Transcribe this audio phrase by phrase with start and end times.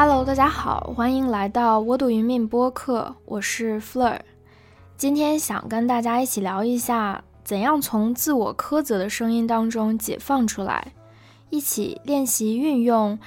[0.00, 4.20] Hello，大家好，欢迎来到我读云命播客，我是 Fleur。
[4.96, 10.92] 今天想跟大家一起聊一下，怎样从自我苛责的声音当中解放出来，
[11.50, 13.18] 一起练习运用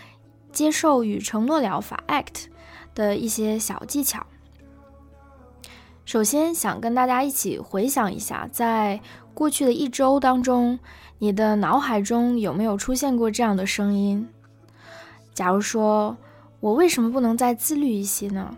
[0.53, 2.45] 接受与承诺疗法 ACT
[2.95, 4.25] 的一些小技巧。
[6.05, 9.01] 首先，想跟大家一起回想一下，在
[9.33, 10.79] 过去的一周当中，
[11.17, 14.29] 你的脑海中有没有出现过这样的声音？
[15.33, 16.15] 假如说，
[16.61, 18.55] 我为什么不能再自律一些呢？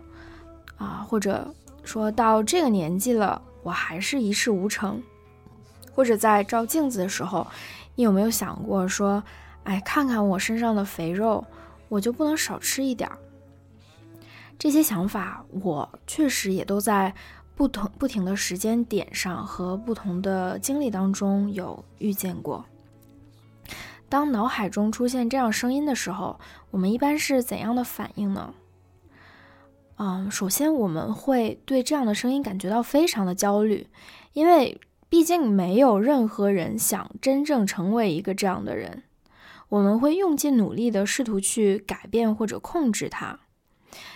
[0.76, 5.02] 啊，或者说到这个年纪了，我还是一事无成。
[5.92, 7.46] 或者在照镜子的时候，
[7.94, 9.22] 你有没有想过说，
[9.62, 11.44] 哎，看看我身上的肥肉，
[11.88, 13.16] 我就不能少吃一点儿？
[14.58, 17.14] 这些想法，我确实也都在
[17.54, 22.64] 不同不停的时间点上和不同的经历当中有遇见过。
[24.14, 26.38] 当脑海中出现这样声音的时候，
[26.70, 28.54] 我们一般是怎样的反应呢？
[29.96, 33.88] 嗯，首先我们会对这样的声音感觉到非常的焦虑，
[34.32, 39.02] 因为毕竟没有任何人想真正成为一个这样的人。
[39.68, 43.40] 我们会用尽努力的试图去改变或者控制它，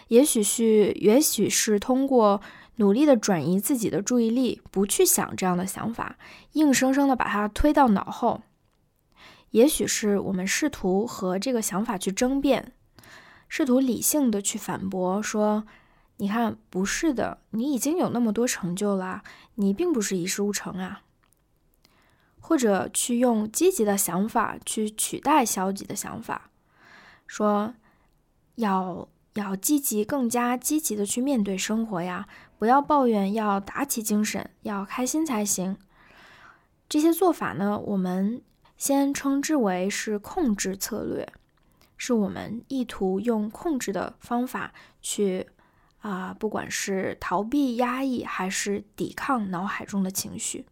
[0.06, 2.40] 也许是，也许是通过
[2.76, 6.16] 努力的转移自己的注意力，不去想这样的想法，
[6.52, 8.42] 硬生生的把它推到脑后。
[9.50, 12.74] 也许是我们试图和这个想法去争辩，
[13.48, 15.64] 试图理性的去反驳，说
[16.18, 19.22] ：“你看，不是的，你已经有那么多成就了，
[19.54, 21.00] 你并不是一事无成啊。”
[22.40, 26.50] 或者去用积极的想法去取代消极的想法，
[27.26, 27.74] 说
[28.56, 35.78] ：“要要积极，更加积极的去面对生活呀，不要抱怨，要打起精神，要开心才行。”
[36.86, 38.42] 这些做法呢，我们。
[38.78, 41.30] 先称之为是控制策略，
[41.96, 45.48] 是我们意图用控制的方法去
[45.98, 50.64] 啊，不管是逃避、压抑还是抵抗脑海中的情绪。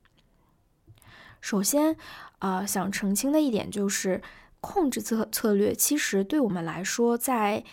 [1.41, 1.97] 首先，
[2.39, 4.23] 呃，想澄清的一点就是，
[4.61, 7.65] 控制策策略其实对我们来说，在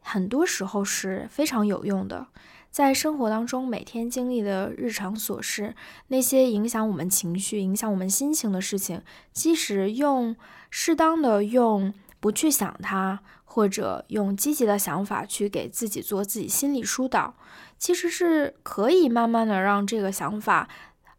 [0.00, 2.28] 很多时候是非常有用的。
[2.70, 5.74] 在生活当中，每天经历的日常琐事，
[6.06, 10.36] 那些影响我们情绪、影响我们心情的事情，即使用
[10.70, 17.34] 适当的用不去想它，或者用积极的想法去给自己做自己心理疏导，
[17.76, 20.68] 其实是可以慢慢的让这个想法，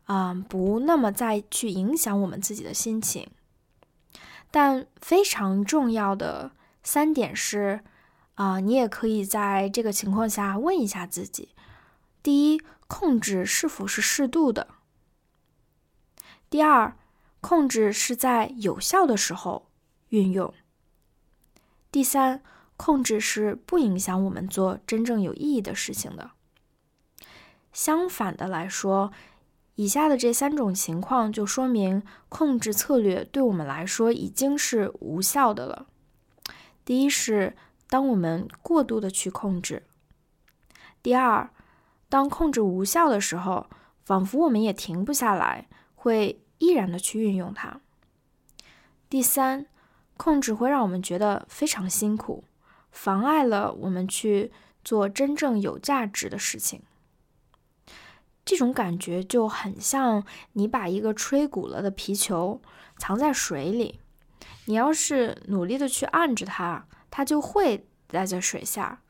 [0.06, 3.28] 啊，不那么再去影响我们自己的心情。
[4.50, 6.52] 但非常重要的
[6.82, 7.82] 三点是。
[8.42, 11.50] 啊，你也可以在这个情况下问一下自己：
[12.24, 14.68] 第一，控制是否是适度的？
[16.50, 16.98] 第二，
[17.40, 19.68] 控制是在有效的时候
[20.10, 20.52] 运用；
[21.92, 22.42] 第三，
[22.78, 26.32] 控制是不影响我们做真正有意义的事情的。
[27.72, 29.12] 相反的来说，
[29.76, 35.86] 以下的这三种情况就说明控制策略对我们来说已经是无效的了。
[36.84, 37.56] 第一是。
[37.92, 39.84] 当我们过度的去控制，
[41.04, 41.50] 第二，
[42.08, 43.68] 当控制无效的时候，
[44.06, 47.82] 仿佛我们也停不下来，会依然的去运用它。
[49.10, 49.66] 第三，
[50.16, 52.46] 控制会让我们觉得非常辛苦，
[52.94, 54.54] 妨碍了我们去
[54.86, 56.84] 做真正有价值的事情。
[58.46, 60.24] 这种感觉就很像
[60.54, 62.62] 你把一个吹鼓了的皮球
[62.98, 64.00] 藏在水里，
[64.64, 66.88] 你要是努力的去按着它。
[67.12, 69.04] 它就会待在水下，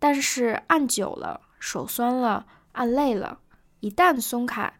[0.00, 3.38] 但是按久了，手酸了，按累了，
[3.78, 4.72] 一旦松开，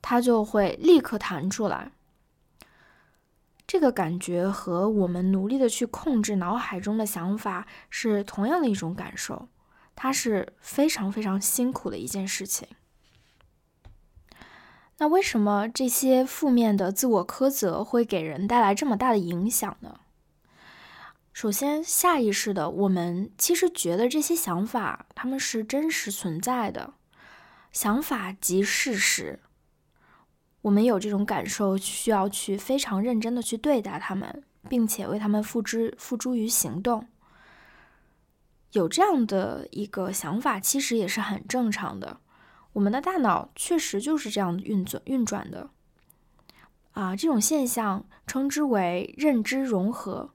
[0.00, 1.92] 它就会立刻弹出来。
[3.66, 9.48] 这个感觉和我们努力的去控制脑海中的想法是同样的一种感受，
[9.94, 12.66] 它是非常非常辛苦的一件事情。
[14.98, 20.00] 那为什么这些负面的自我苛责会给人带来这么大的影响呢？
[21.32, 26.94] 首先，下意识的，我们其实觉得这些想法他们是真实存在的，
[27.72, 29.40] 想法即事实。
[30.62, 37.06] 我们有这种感受，需要去非常认真的去对待他们，并且为他们付之付诸于行动。
[38.72, 42.20] 有这样的一个想法，其实也是很正常的。
[42.74, 45.70] 我们的大脑确实就是这样运作运转的。
[46.92, 50.34] 啊，这种现象称之为认知融合。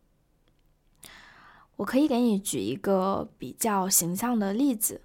[1.78, 5.02] 我可以给你举一个比较形象的例子，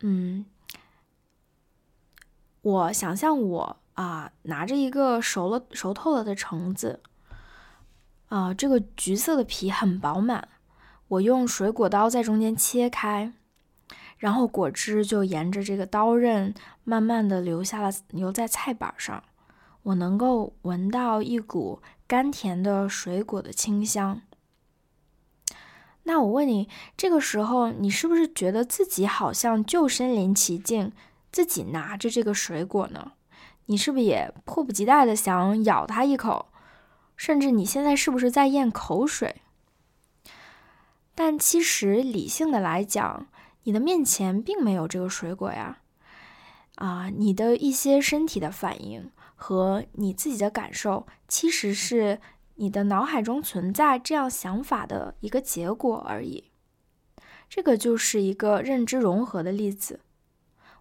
[0.00, 0.46] 嗯，
[2.62, 7.00] 我想象我啊拿着一个熟了熟透了的橙子，
[8.28, 10.48] 啊，这个橘色的皮很饱满，
[11.08, 13.32] 我用水果刀在中间切开，
[14.16, 16.54] 然后果汁就沿着这个刀刃
[16.84, 19.24] 慢慢的流下了，流在菜板上。
[19.82, 24.20] 我能够闻到一股甘甜的水果的清香。
[26.04, 30.92] 那我问你，这个时候你是不是觉得自己好像就身临其境，
[31.30, 33.12] 自己拿着这个水果呢？
[33.66, 36.46] 你是不是也迫不及待的想咬它一口？
[37.16, 39.42] 甚至你现在是不是在咽口水？
[41.14, 43.26] 但其实理性的来讲，
[43.64, 45.78] 你的面前并没有这个水果呀。
[46.76, 52.18] 啊，你的一些身体的反应和你自己的感受，其实是
[52.60, 56.50] 你的脑海中存在这样想法的一个结果而已。
[57.48, 60.00] 这个就是一个认知融合的例子。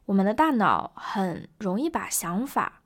[0.08, 2.82] 我们的大脑很容易把想法，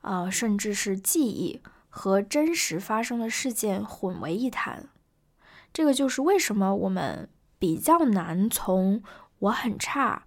[0.00, 1.60] 啊，甚至是记忆
[1.90, 4.88] 和真实发生的事件混为一谈。
[5.74, 7.28] 这个就是为什么我们
[7.58, 9.02] 比较难从
[9.40, 10.24] “我很差”“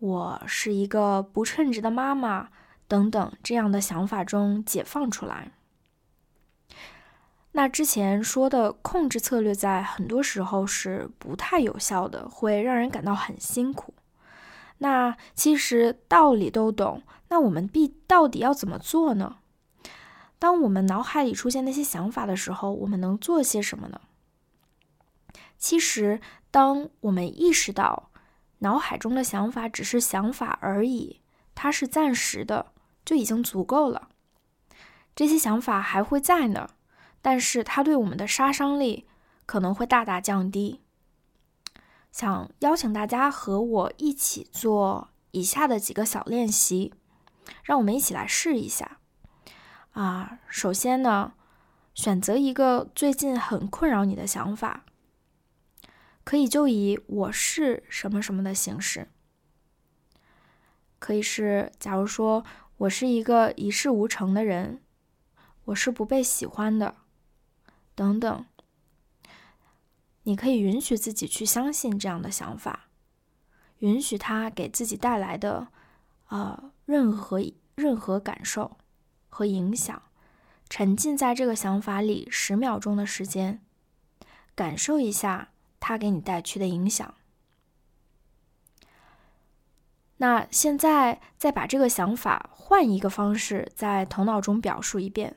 [0.00, 2.48] 我是一个不称职的妈妈”
[2.88, 5.52] 等等这样的想法中解放出来。
[7.52, 13.94] 那之前说的控制策略，在很多时候是不太有效的，会让人感到很辛苦。
[14.78, 19.38] 那其实道理都懂，那我们必到底要怎么做呢？
[20.38, 24.00] 当我们脑海里出现那些想法的时候，我们能做些什么呢？
[25.56, 26.20] 其实，
[26.52, 28.10] 当我们意识到
[28.58, 31.20] 脑海中的想法只是想法而已，
[31.56, 32.66] 它是暂时的，
[33.04, 34.10] 就已经足够了。
[35.16, 36.70] 这些想法还会在呢，
[37.20, 39.06] 但是它对我们的杀伤力
[39.46, 40.80] 可能会大大降低。
[42.10, 46.94] 想邀请大家和我一起做以下的几个小练习，
[47.62, 48.98] 让我们一起来试一下。
[49.92, 51.34] 啊，首先呢，
[51.94, 54.84] 选择一个最近很困扰你的想法。
[56.24, 59.08] 可以就以我是什么什么的形式，
[60.98, 62.44] 可以是，假如说
[62.76, 64.82] 我是一个一事无成的人，
[65.64, 66.96] 我是不被喜欢的，
[67.98, 68.46] 等等。
[70.22, 72.88] 你可以允许自己去相信这样的想法，
[73.80, 75.68] 允许它给自己带来的
[76.26, 77.42] 啊任何
[77.74, 78.76] 任何感受
[79.28, 80.02] 和影响，
[80.68, 83.60] 沉浸在这个想法里十秒钟的时间，
[84.54, 85.48] 感受一下。
[85.80, 87.14] 它给你带去的影响。
[90.16, 95.36] 那现在再把这个想法换一个方式，在头脑中表述一遍，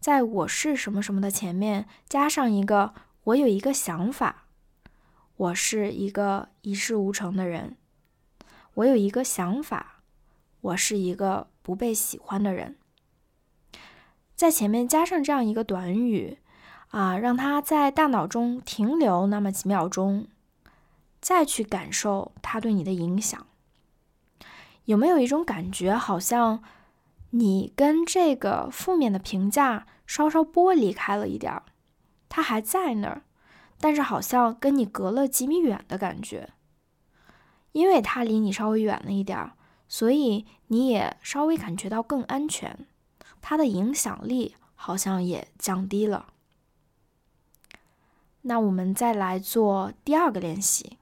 [0.00, 2.94] 在我是什么什么的前面加上一个
[3.24, 4.46] 我有一个想法，
[5.36, 7.76] 我是一个一事无成的人，
[8.74, 10.00] 我有一个想法，
[10.60, 12.76] 我是一个不被喜欢的人，
[14.34, 16.38] 在前面加上这样一个短语。
[16.90, 20.26] 啊，让它在大脑中停留那么几秒钟，
[21.20, 23.46] 再去感受它对你的影响。
[24.86, 26.64] 有没有一种感觉，好像
[27.30, 31.62] 你跟这个负面的评价稍稍剥离开了一点儿？
[32.28, 33.22] 它还在那儿，
[33.78, 36.50] 但是好像跟你隔了几米远的感觉。
[37.72, 39.52] 因为它离你稍微远了一点儿，
[39.88, 42.86] 所以你也稍微感觉到更安全。
[43.40, 46.26] 它的影响力好像也降低了。
[48.42, 50.98] 那我们再来做第二个练习，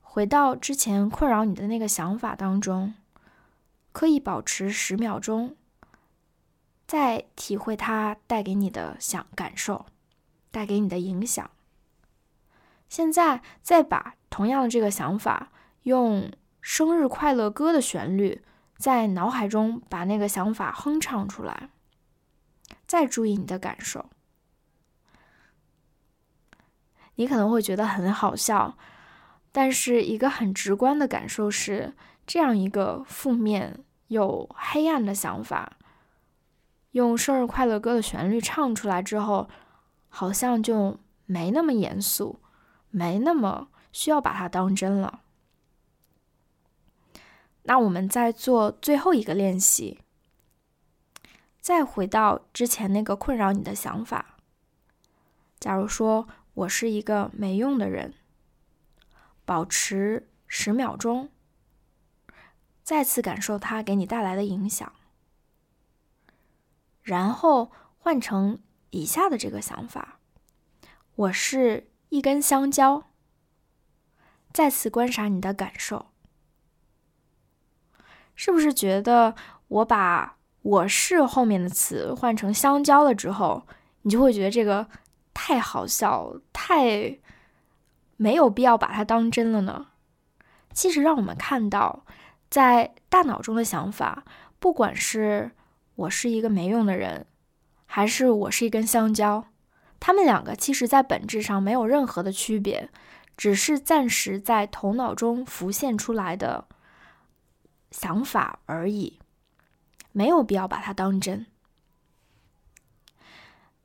[0.00, 2.94] 回到之前困扰你的那个想法当中，
[3.92, 5.56] 可以保持十秒钟，
[6.86, 9.86] 再体会它带给你的想感受，
[10.50, 11.50] 带给你的影响。
[12.88, 15.50] 现在再把同样的这个想法，
[15.82, 18.42] 用生日快乐歌的旋律，
[18.76, 21.70] 在脑海中把那个想法哼唱出来，
[22.86, 24.08] 再注意你的感受。
[27.16, 28.78] 你可能会觉得很好笑，
[29.50, 31.94] 但是一个很直观的感受是，
[32.28, 35.78] 这样一个负面又黑暗的想法，
[36.92, 39.48] 用生日快乐歌的旋律唱出来之后，
[40.08, 42.38] 好像就没那么严肃，
[42.90, 45.22] 没那么需要把它当真了。
[47.62, 49.98] 那我们再做最后一个练习，
[51.60, 54.36] 再回到之前那个困扰你的想法，
[55.58, 56.28] 假如说。
[56.58, 58.14] 我是一个没用的人。
[59.44, 61.28] 保持十秒钟，
[62.88, 64.90] 再次感受它给你带来的影响，
[67.02, 70.18] 然后换成以下的这个想法：
[71.14, 73.04] 我是一根香蕉。
[74.54, 76.06] 再次观察你的感受，
[78.34, 79.34] 是不是觉得
[79.68, 83.66] 我把“我是”后面的词换成“香蕉”了之后，
[84.00, 84.88] 你就会觉得这个？
[85.34, 87.18] 太好笑，太
[88.16, 89.88] 没有必要把它当真了呢？
[90.72, 92.06] 其实让我们看到，
[92.50, 94.24] 在大脑中的想法，
[94.58, 95.50] 不管是
[95.94, 97.26] 我是一个没用的人，
[97.86, 99.48] 还是我是一根香蕉，
[100.00, 102.90] 他们两个其实在本质上没有任何的区别，
[103.36, 106.66] 只是暂时在头脑中浮现出来的
[107.90, 109.18] 想法而已，
[110.12, 111.46] 没有必要把它当真。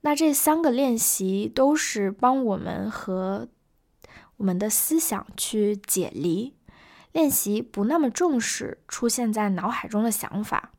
[0.01, 3.47] 那这三个练习都是帮我们和
[4.37, 6.53] 我们的思想去解离，
[7.13, 10.71] 练习不那么重视出现在脑海中的想法。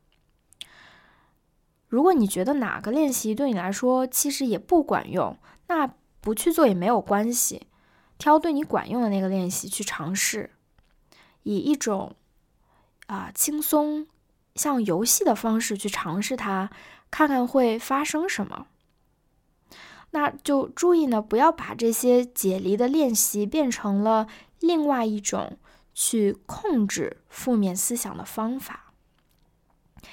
[1.87, 5.37] 如果你觉得哪个练习对你来说其实也不管用，
[5.67, 5.87] 那
[6.21, 7.67] 不去做也没有关系，
[8.17, 10.51] 挑对你管用的那个练习去尝试，
[11.43, 12.15] 以一种
[13.07, 14.07] 啊轻松
[14.55, 16.69] 像游戏的方式去尝试它，
[17.09, 18.67] 看看会发生什么。
[20.11, 24.27] 那就注意呢，不要把这些解离的练习变成了
[24.59, 25.57] 另外一种
[25.95, 28.93] 去控制负面思想的方法。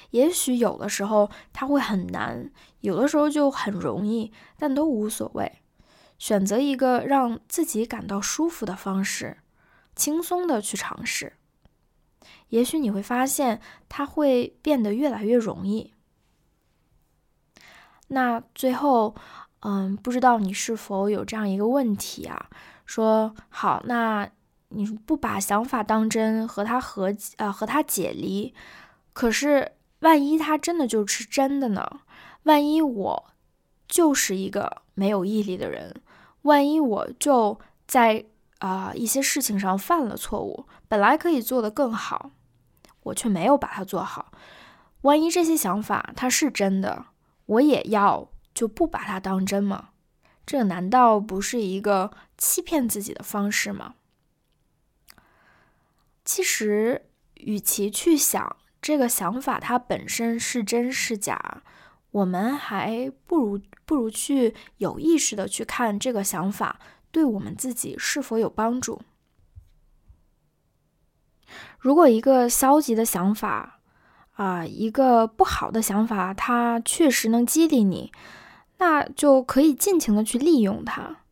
[0.09, 5.61] 也许有的时候它会很难，有的时候就很容易，但都无所谓。
[6.17, 9.37] 选择一个让自己感到舒服的方式，
[9.95, 11.33] 轻松的去尝试，
[12.49, 15.93] 也许你会发现它会变得越来越容易。
[18.07, 19.13] 那最后。
[19.65, 22.49] 嗯，不知道你是否有这样一个问题啊？
[22.85, 24.29] 说好，那
[24.73, 28.53] 你不把想法当真，和他和呃和他解离，
[29.13, 32.01] 可是万一他真的就是真的呢？
[32.43, 33.25] 万一我
[33.87, 36.01] 就是一个没有毅力的人，
[36.41, 38.25] 万一我就在
[38.59, 42.31] 啊一些事情上犯了错误，本来可以做得更好，
[43.03, 44.31] 我却没有把它做好。
[45.01, 47.05] 万一这些想法它是真的，
[47.45, 48.29] 我也要。
[48.55, 49.89] 就不把它当真吗？
[50.45, 53.95] 这难道不是一个欺骗自己的方式吗？
[56.25, 61.63] 其实，与其去想这个想法它本身是真是假，
[62.11, 66.79] 我们还不如不如去有意识的去看这个想法
[67.11, 69.01] 对我们自己是否有帮助。
[71.77, 73.81] 如果一个消极的想法
[74.33, 78.11] 啊，一个不好的想法，它确实能激励你。
[78.77, 81.22] 那就可以尽情的去利用它。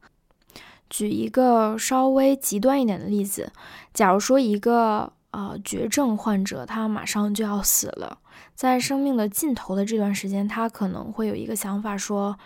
[0.91, 3.51] 举一个稍微极端一点的例子，
[3.93, 8.19] 假如说一个呃绝症患者，他马上就要死了，
[8.53, 12.37] 在生命的尽头的这段时间，他可能会有一个想法，说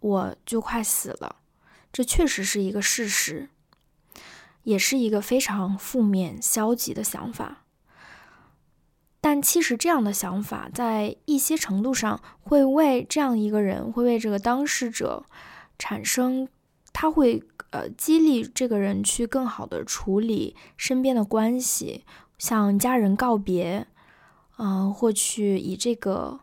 [0.00, 1.36] 我就快死了。
[1.92, 3.48] 这确实是一个事实，
[4.62, 7.64] 也是一个非常负面、消极的想法。
[9.20, 15.24] 但其实这样的想法，在一些程度上会为这样一个人，会为这个当事者
[15.78, 16.48] 产生，
[16.92, 17.42] 他会
[17.74, 22.04] 呃激励这个人去更好的处理身边的关系，
[22.38, 23.88] 向家人告别，
[24.58, 26.38] 嗯，或去以这个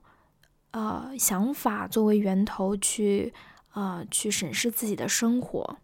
[0.71, 3.33] 呃想法作为源头去
[3.73, 5.77] 呃去审视自己的生活，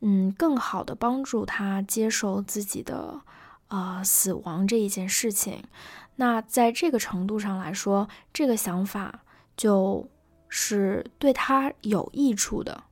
[0.00, 3.22] 嗯，更好的帮助他接受自己的
[3.68, 5.64] 呃死亡这一件事情。
[6.16, 9.24] 那在这个程度上来说，这个想法
[9.56, 10.06] 就
[10.50, 12.84] 是对他有益处的，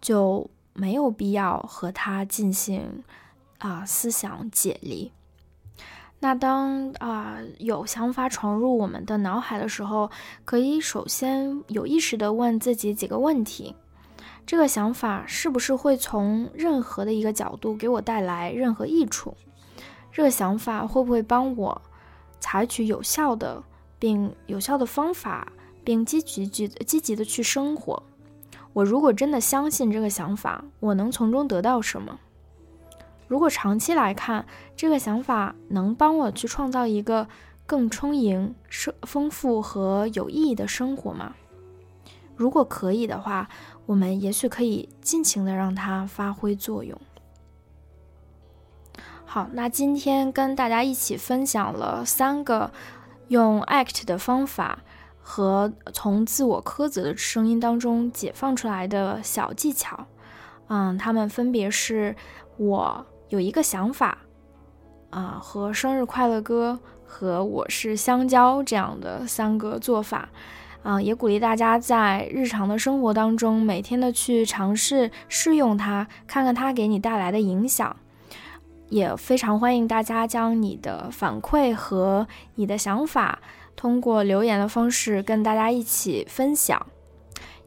[0.00, 3.02] 就没有必要和他进行
[3.58, 5.10] 啊思想解离。
[6.20, 10.10] 那当啊有想法闯入我们的脑海的时候，
[10.44, 13.76] 可以首先有意识的问自己几个问题：
[14.46, 19.36] 这个想法是不是会从任何的一个角度给我带来任何益处？
[20.10, 21.82] 这个想法会不会帮我？
[22.40, 23.62] 采取有效的
[23.98, 25.52] 并有效的方法，
[25.82, 28.02] 并积极积积极的去生活。
[28.74, 32.18] 我如果真的相信这个想法，我能从中得到什么？
[33.26, 34.44] 如果长期来看，
[34.76, 37.26] 这个想法能帮我去创造一个
[37.64, 41.34] 更充盈、生丰富和有意义的生活吗？
[42.36, 43.48] 如果可以的话，
[43.86, 47.00] 我们也许可以尽情的让它发挥作用。
[49.24, 52.72] 好，那今天跟大家一起分享了三个
[53.28, 54.80] 用 ACT 的方法
[55.26, 60.06] 和从自我苛责的声音当中解放出来的小技巧。
[60.68, 62.14] 嗯，他们分别是
[62.58, 64.18] 我有一个想法
[65.08, 70.28] 啊，和生日快乐歌和我是香蕉这样的三个做法。
[70.82, 77.96] 啊，也鼓励大家在日常的生活当中每天的去尝试试用它，看看它给你带来的影响。
[78.90, 83.38] 也非常欢迎大家将你的反馈和你的想法
[83.76, 86.86] 通过留言的方式跟大家一起分享。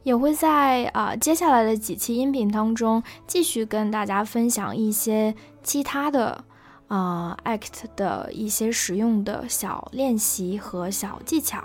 [0.04, 6.44] 也会在啊接下来的几期音频当中继续跟大家分享一些其他的
[6.86, 11.62] 啊 act 的一些实用的小练习和小技巧。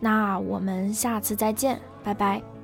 [0.00, 2.55] 那我们下次再见，拜拜。